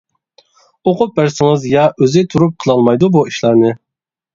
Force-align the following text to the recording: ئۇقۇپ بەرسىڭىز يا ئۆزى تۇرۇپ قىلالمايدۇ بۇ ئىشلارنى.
ئۇقۇپ 0.93 1.13
بەرسىڭىز 1.21 1.69
يا 1.75 1.85
ئۆزى 2.01 2.27
تۇرۇپ 2.35 2.59
قىلالمايدۇ 2.67 3.15
بۇ 3.19 3.27
ئىشلارنى. 3.33 3.81